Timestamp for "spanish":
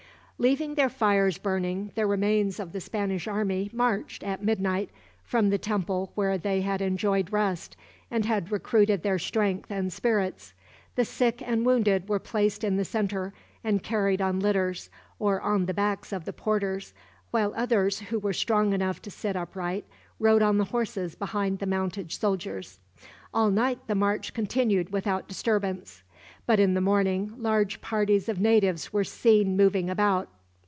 2.81-3.27